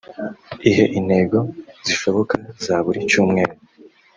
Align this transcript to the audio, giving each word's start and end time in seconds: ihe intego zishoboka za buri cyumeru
ihe 0.69 0.85
intego 0.99 1.37
zishoboka 1.85 2.35
za 2.63 2.75
buri 2.85 2.99
cyumeru 3.09 3.55